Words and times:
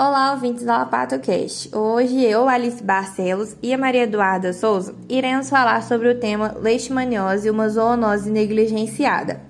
Olá, 0.00 0.30
ouvintes 0.30 0.62
da 0.62 0.78
Lapato 0.78 1.18
Cast. 1.18 1.76
Hoje 1.76 2.22
eu, 2.22 2.48
Alice 2.48 2.80
Barcelos 2.80 3.56
e 3.60 3.74
a 3.74 3.76
Maria 3.76 4.04
Eduarda 4.04 4.52
Souza 4.52 4.94
iremos 5.08 5.50
falar 5.50 5.82
sobre 5.82 6.08
o 6.08 6.20
tema 6.20 6.54
leishmaniose 6.56 7.50
uma 7.50 7.68
zoonose 7.68 8.30
negligenciada. 8.30 9.40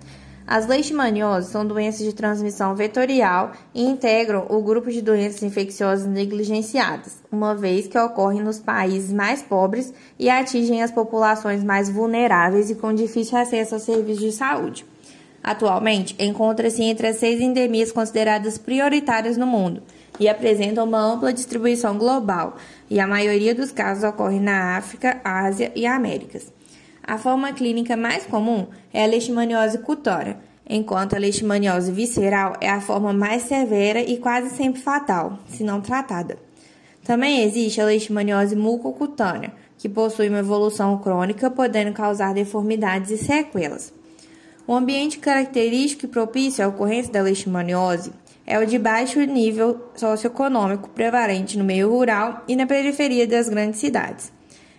As 0.46 0.66
leishmanioses 0.66 1.50
são 1.50 1.66
doenças 1.66 2.00
de 2.02 2.14
transmissão 2.14 2.74
vetorial 2.74 3.52
e 3.74 3.84
integram 3.84 4.46
o 4.48 4.62
grupo 4.62 4.90
de 4.90 5.02
doenças 5.02 5.42
infecciosas 5.42 6.06
negligenciadas, 6.06 7.22
uma 7.30 7.54
vez 7.54 7.86
que 7.86 7.98
ocorrem 7.98 8.40
nos 8.40 8.58
países 8.58 9.12
mais 9.12 9.42
pobres 9.42 9.92
e 10.18 10.30
atingem 10.30 10.82
as 10.82 10.90
populações 10.90 11.62
mais 11.62 11.90
vulneráveis 11.90 12.70
e 12.70 12.74
com 12.74 12.94
difícil 12.94 13.36
acesso 13.36 13.74
aos 13.74 13.82
serviços 13.82 14.22
de 14.22 14.32
saúde. 14.32 14.86
Atualmente, 15.48 16.14
encontra-se 16.18 16.82
entre 16.82 17.06
as 17.06 17.16
seis 17.16 17.40
endemias 17.40 17.90
consideradas 17.90 18.58
prioritárias 18.58 19.38
no 19.38 19.46
mundo 19.46 19.82
e 20.20 20.28
apresentam 20.28 20.84
uma 20.84 21.00
ampla 21.00 21.32
distribuição 21.32 21.96
global, 21.96 22.58
e 22.90 23.00
a 23.00 23.06
maioria 23.06 23.54
dos 23.54 23.72
casos 23.72 24.04
ocorre 24.04 24.38
na 24.38 24.76
África, 24.76 25.22
Ásia 25.24 25.72
e 25.74 25.86
Américas. 25.86 26.52
A 27.02 27.16
forma 27.16 27.50
clínica 27.54 27.96
mais 27.96 28.26
comum 28.26 28.66
é 28.92 29.02
a 29.02 29.06
leishmaniose 29.06 29.78
cutânea, 29.78 30.36
enquanto 30.68 31.16
a 31.16 31.18
leishmaniose 31.18 31.92
visceral 31.92 32.52
é 32.60 32.68
a 32.68 32.82
forma 32.82 33.14
mais 33.14 33.44
severa 33.44 34.02
e 34.02 34.18
quase 34.18 34.50
sempre 34.50 34.82
fatal, 34.82 35.38
se 35.48 35.64
não 35.64 35.80
tratada. 35.80 36.36
Também 37.02 37.42
existe 37.42 37.80
a 37.80 37.86
leishmaniose 37.86 38.54
mucocutânea, 38.54 39.54
que 39.78 39.88
possui 39.88 40.28
uma 40.28 40.40
evolução 40.40 40.98
crônica, 40.98 41.50
podendo 41.50 41.94
causar 41.94 42.34
deformidades 42.34 43.10
e 43.10 43.16
sequelas. 43.16 43.96
O 44.68 44.74
ambiente 44.74 45.18
característico 45.18 46.04
e 46.04 46.08
propício 46.08 46.62
à 46.62 46.68
ocorrência 46.68 47.10
da 47.10 47.22
leishmaniose 47.22 48.12
é 48.46 48.58
o 48.58 48.66
de 48.66 48.78
baixo 48.78 49.18
nível 49.20 49.80
socioeconômico 49.96 50.90
prevalente 50.90 51.56
no 51.56 51.64
meio 51.64 51.88
rural 51.88 52.44
e 52.46 52.54
na 52.54 52.66
periferia 52.66 53.26
das 53.26 53.48
grandes 53.48 53.80
cidades. 53.80 54.30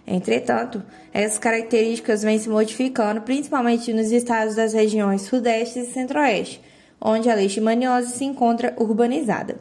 Entretanto, 0.06 0.84
essas 1.12 1.40
características 1.40 2.22
vêm 2.22 2.38
se 2.38 2.48
modificando 2.48 3.22
principalmente 3.22 3.92
nos 3.92 4.12
estados 4.12 4.54
das 4.54 4.74
regiões 4.74 5.24
Sudeste 5.24 5.80
e 5.80 5.86
Centro-Oeste, 5.88 6.62
onde 7.02 7.28
a 7.28 7.34
leishmaniose 7.34 8.12
se 8.12 8.26
encontra 8.26 8.76
urbanizada. 8.78 9.58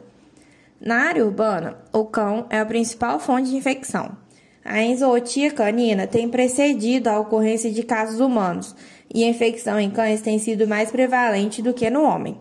Na 0.79 1.07
área 1.07 1.25
urbana, 1.25 1.79
o 1.91 2.05
cão 2.05 2.45
é 2.51 2.59
a 2.59 2.65
principal 2.67 3.19
fonte 3.19 3.49
de 3.49 3.55
infecção. 3.55 4.15
A 4.63 4.81
enzootia 4.81 5.51
canina 5.51 6.05
tem 6.05 6.27
precedido 6.27 7.09
a 7.09 7.19
ocorrência 7.19 7.71
de 7.71 7.81
casos 7.81 8.19
humanos, 8.19 8.75
e 9.13 9.23
a 9.23 9.27
infecção 9.27 9.79
em 9.79 9.89
cães 9.89 10.21
tem 10.21 10.37
sido 10.37 10.67
mais 10.67 10.91
prevalente 10.91 11.61
do 11.61 11.73
que 11.73 11.89
no 11.89 12.03
homem. 12.03 12.37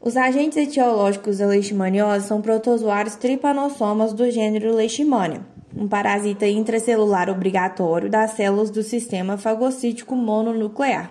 Os 0.00 0.16
agentes 0.16 0.56
etiológicos 0.56 1.38
da 1.38 1.46
leishmaniose 1.46 2.28
são 2.28 2.40
protozoários 2.40 3.16
tripanossomas 3.16 4.12
do 4.12 4.30
gênero 4.30 4.72
Leishmania, 4.72 5.40
um 5.76 5.88
parasita 5.88 6.46
intracelular 6.46 7.28
obrigatório 7.28 8.08
das 8.08 8.32
células 8.32 8.70
do 8.70 8.82
sistema 8.84 9.36
fagocítico 9.36 10.14
mononuclear, 10.14 11.10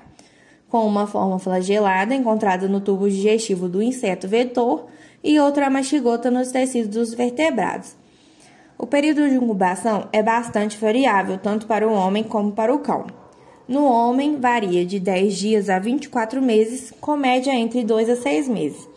com 0.70 0.86
uma 0.88 1.06
forma 1.06 1.38
flagelada 1.38 2.16
encontrada 2.16 2.70
no 2.70 2.80
tubo 2.80 3.10
digestivo 3.10 3.68
do 3.68 3.82
inseto 3.82 4.26
vetor 4.26 4.88
e 5.22 5.38
outra 5.38 5.70
mastigota 5.70 6.32
nos 6.32 6.52
tecidos 6.52 6.88
dos 6.88 7.14
vertebrados. 7.14 7.97
O 8.80 8.86
período 8.86 9.28
de 9.28 9.36
incubação 9.36 10.08
é 10.14 10.22
bastante 10.22 10.78
variável, 10.78 11.40
tanto 11.40 11.66
para 11.66 11.88
o 11.88 11.92
homem 11.92 12.24
como 12.24 12.52
para 12.52 12.74
o 12.74 12.78
cão. 12.80 13.08
No 13.68 13.86
homem, 13.86 14.40
varia 14.40 14.86
de 14.86 15.00
10 15.00 15.36
dias 15.36 15.70
a 15.70 15.80
24 15.80 16.40
meses, 16.42 16.94
com 17.02 17.18
média 17.18 17.52
entre 17.52 17.84
2 17.84 18.10
a 18.10 18.16
6 18.16 18.48
meses. 18.48 18.88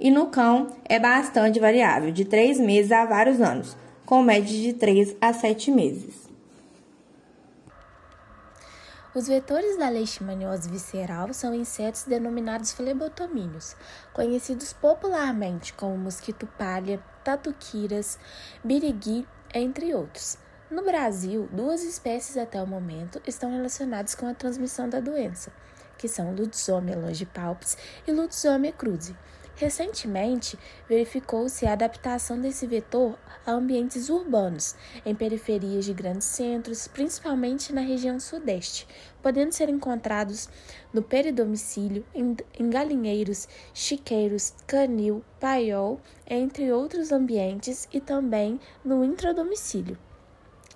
E 0.00 0.10
no 0.10 0.28
cão, 0.28 0.68
é 0.86 0.98
bastante 0.98 1.60
variável, 1.60 2.10
de 2.10 2.24
3 2.24 2.58
meses 2.58 2.90
a 2.90 3.04
vários 3.04 3.40
anos, 3.40 3.76
com 4.06 4.22
média 4.22 4.58
de 4.58 4.72
3 4.72 5.16
a 5.20 5.32
7 5.34 5.70
meses. 5.70 6.26
Os 9.14 9.28
vetores 9.28 9.78
da 9.78 9.88
leishmaniose 9.88 10.68
visceral 10.68 11.32
são 11.32 11.54
insetos 11.54 12.04
denominados 12.04 12.72
flebotomíneos, 12.72 13.76
conhecidos 14.12 14.72
popularmente 14.72 15.72
como 15.72 15.96
mosquito 15.96 16.46
palha, 16.58 17.00
tatuquiras, 17.26 18.20
birigui, 18.62 19.26
entre 19.52 19.92
outros. 19.92 20.38
No 20.70 20.84
Brasil, 20.84 21.48
duas 21.50 21.82
espécies 21.82 22.36
até 22.36 22.62
o 22.62 22.66
momento 22.68 23.20
estão 23.26 23.50
relacionadas 23.50 24.14
com 24.14 24.28
a 24.28 24.34
transmissão 24.34 24.88
da 24.88 25.00
doença, 25.00 25.52
que 25.98 26.06
são 26.06 26.32
Lutzomia 26.32 26.96
longipalpis 26.96 27.76
e 28.06 28.12
Lutzomia 28.12 28.72
cruzi. 28.72 29.16
Recentemente, 29.56 30.58
verificou-se 30.86 31.64
a 31.64 31.72
adaptação 31.72 32.38
desse 32.38 32.66
vetor 32.66 33.18
a 33.46 33.52
ambientes 33.52 34.10
urbanos, 34.10 34.74
em 35.04 35.14
periferias 35.14 35.86
de 35.86 35.94
grandes 35.94 36.26
centros, 36.26 36.86
principalmente 36.86 37.72
na 37.72 37.80
região 37.80 38.20
sudeste, 38.20 38.86
podendo 39.22 39.52
ser 39.52 39.70
encontrados 39.70 40.50
no 40.92 41.00
peridomicílio, 41.00 42.04
em, 42.14 42.36
galinheiros, 42.68 43.48
chiqueiros, 43.72 44.52
canil, 44.66 45.24
paiol, 45.40 46.02
entre 46.28 46.70
outros 46.70 47.10
ambientes, 47.10 47.88
e 47.90 47.98
também 47.98 48.60
no 48.84 49.02
intradomicílio. 49.02 49.96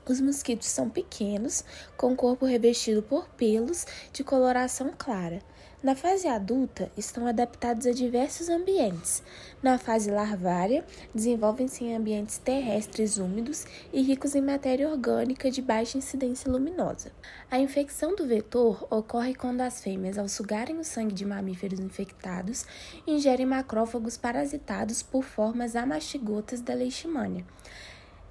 Os 0.09 0.23
mosquitos 0.23 0.69
são 0.69 0.89
pequenos, 0.89 1.63
com 1.99 2.17
corpo 2.17 2.47
revestido 2.47 3.03
por 3.03 3.29
pelos 3.37 3.87
de 4.11 4.25
coloração 4.25 4.91
clara. 4.97 5.43
Na 5.83 5.95
fase 5.95 6.29
adulta, 6.29 6.93
estão 6.95 7.27
adaptados 7.27 7.87
a 7.87 7.93
diversos 7.93 8.51
ambientes. 8.51 9.23
Na 9.63 9.79
fase 9.79 10.11
larvária, 10.11 10.85
desenvolvem-se 11.15 11.83
em 11.83 11.97
ambientes 11.97 12.37
terrestres 12.37 13.17
úmidos 13.17 13.65
e 13.91 14.03
ricos 14.03 14.35
em 14.35 14.43
matéria 14.43 14.91
orgânica 14.91 15.51
de 15.51 15.63
baixa 15.63 15.97
incidência 15.97 16.53
luminosa. 16.53 17.11
A 17.51 17.59
infecção 17.59 18.15
do 18.15 18.27
vetor 18.27 18.87
ocorre 18.91 19.35
quando 19.35 19.63
as 19.63 19.83
fêmeas, 19.83 20.19
ao 20.19 20.29
sugarem 20.29 20.79
o 20.79 20.85
sangue 20.85 21.15
de 21.15 21.25
mamíferos 21.25 21.81
infectados, 21.81 22.67
ingerem 23.07 23.47
macrófagos 23.47 24.19
parasitados 24.19 25.03
por 25.03 25.25
formas 25.25 25.75
amastigotas 25.75 26.61
da 26.61 26.75
leishmania. 26.75 27.47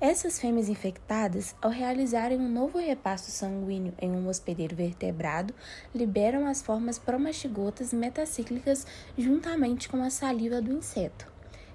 Essas 0.01 0.39
fêmeas 0.39 0.69
infectadas, 0.69 1.53
ao 1.61 1.69
realizarem 1.69 2.39
um 2.39 2.47
novo 2.47 2.77
repasto 2.77 3.31
sanguíneo 3.31 3.93
em 3.99 4.09
um 4.09 4.29
hospedeiro 4.29 4.73
vertebrado, 4.73 5.53
liberam 5.93 6.47
as 6.47 6.61
formas 6.61 6.97
promastigotas 6.97 7.91
metacíclicas 7.91 8.87
juntamente 9.17 9.89
com 9.89 10.01
a 10.01 10.09
saliva 10.09 10.61
do 10.61 10.71
inseto. 10.71 11.27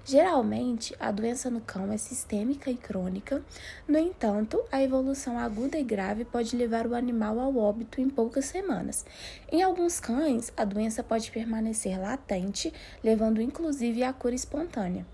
Geralmente, 0.03 0.95
a 0.99 1.11
doença 1.11 1.51
no 1.51 1.61
cão 1.61 1.91
é 1.91 1.97
sistêmica 1.97 2.71
e 2.71 2.75
crônica, 2.75 3.43
no 3.87 3.99
entanto, 3.99 4.59
a 4.71 4.81
evolução 4.81 5.37
aguda 5.37 5.77
e 5.77 5.83
grave 5.83 6.25
pode 6.25 6.55
levar 6.55 6.87
o 6.87 6.95
animal 6.95 7.39
ao 7.39 7.55
óbito 7.55 8.01
em 8.01 8.09
poucas 8.09 8.45
semanas. 8.45 9.05
Em 9.51 9.61
alguns 9.61 9.99
cães, 9.99 10.51
a 10.57 10.65
doença 10.65 11.03
pode 11.03 11.29
permanecer 11.29 12.01
latente, 12.01 12.73
levando 13.03 13.39
inclusive 13.39 14.01
à 14.01 14.11
cura 14.11 14.33
espontânea. 14.33 15.05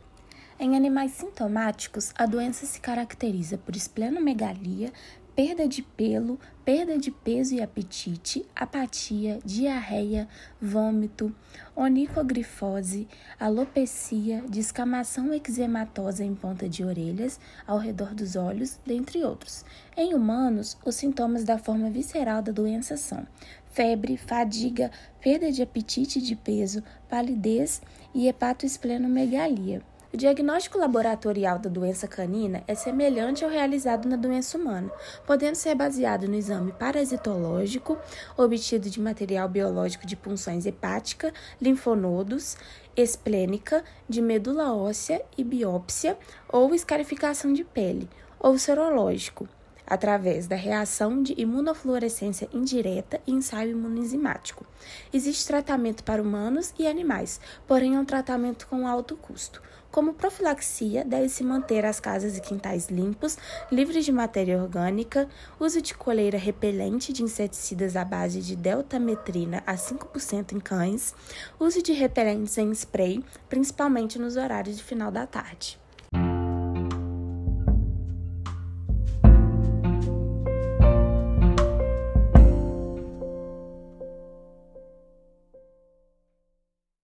Em 0.63 0.75
animais 0.75 1.13
sintomáticos, 1.13 2.13
a 2.15 2.27
doença 2.27 2.67
se 2.67 2.79
caracteriza 2.79 3.57
por 3.57 3.75
esplenomegalia, 3.75 4.93
perda 5.35 5.67
de 5.67 5.81
pelo, 5.81 6.39
perda 6.63 6.99
de 6.99 7.09
peso 7.09 7.55
e 7.55 7.61
apetite, 7.63 8.45
apatia, 8.55 9.39
diarreia, 9.43 10.29
vômito, 10.61 11.35
onicogrifose, 11.75 13.07
alopecia, 13.39 14.43
descamação 14.47 15.33
eczematosa 15.33 16.23
em 16.23 16.35
ponta 16.35 16.69
de 16.69 16.83
orelhas, 16.83 17.39
ao 17.65 17.79
redor 17.79 18.13
dos 18.13 18.35
olhos, 18.35 18.79
dentre 18.85 19.23
outros. 19.23 19.65
Em 19.97 20.13
humanos, 20.13 20.77
os 20.85 20.93
sintomas 20.93 21.43
da 21.43 21.57
forma 21.57 21.89
visceral 21.89 22.39
da 22.43 22.51
doença 22.51 22.95
são 22.97 23.25
febre, 23.71 24.15
fadiga, 24.15 24.91
perda 25.19 25.51
de 25.51 25.63
apetite 25.63 26.19
e 26.19 26.21
de 26.21 26.35
peso, 26.35 26.83
palidez 27.09 27.81
e 28.13 28.27
hepatoesplenomegalia. 28.27 29.81
O 30.13 30.17
diagnóstico 30.17 30.77
laboratorial 30.77 31.57
da 31.57 31.69
doença 31.69 32.05
canina 32.05 32.61
é 32.67 32.75
semelhante 32.75 33.45
ao 33.45 33.49
realizado 33.49 34.09
na 34.09 34.17
doença 34.17 34.57
humana, 34.57 34.91
podendo 35.25 35.55
ser 35.55 35.73
baseado 35.73 36.27
no 36.27 36.35
exame 36.35 36.73
parasitológico, 36.73 37.97
obtido 38.35 38.89
de 38.89 38.99
material 38.99 39.47
biológico 39.47 40.05
de 40.05 40.17
punções 40.17 40.65
hepática, 40.65 41.33
linfonodos, 41.61 42.57
esplênica, 42.93 43.85
de 44.09 44.21
medula 44.21 44.75
óssea 44.75 45.23
e 45.37 45.45
biópsia 45.45 46.17
ou 46.49 46.75
escarificação 46.75 47.53
de 47.53 47.63
pele, 47.63 48.09
ou 48.37 48.57
serológico, 48.57 49.47
através 49.85 50.47
da 50.47 50.55
reação 50.55 51.21
de 51.21 51.33
imunofluorescência 51.37 52.49
indireta 52.53 53.19
e 53.25 53.31
ensaio 53.31 53.71
imunizimático. 53.71 54.65
Existe 55.13 55.47
tratamento 55.47 56.03
para 56.03 56.21
humanos 56.21 56.73
e 56.77 56.87
animais, 56.87 57.39
porém 57.67 57.95
é 57.95 57.99
um 57.99 58.05
tratamento 58.05 58.67
com 58.67 58.87
alto 58.87 59.15
custo. 59.17 59.61
Como 59.91 60.13
profilaxia, 60.13 61.03
deve-se 61.03 61.43
manter 61.43 61.85
as 61.85 61.99
casas 61.99 62.37
e 62.37 62.41
quintais 62.41 62.87
limpos, 62.87 63.37
livres 63.69 64.05
de 64.05 64.11
matéria 64.11 64.61
orgânica, 64.61 65.27
uso 65.59 65.81
de 65.81 65.93
coleira 65.93 66.37
repelente 66.37 67.11
de 67.11 67.23
inseticidas 67.23 67.97
à 67.97 68.05
base 68.05 68.39
de 68.39 68.55
deltametrina 68.55 69.61
a 69.67 69.73
5% 69.73 70.53
em 70.53 70.61
cães, 70.61 71.13
uso 71.59 71.83
de 71.83 71.91
repelentes 71.91 72.57
em 72.57 72.71
spray, 72.71 73.21
principalmente 73.49 74.17
nos 74.17 74.37
horários 74.37 74.77
de 74.77 74.83
final 74.83 75.11
da 75.11 75.27
tarde. 75.27 75.80